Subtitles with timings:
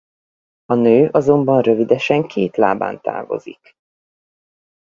[0.65, 3.75] A nő azonban rövidesen két lábán távozik.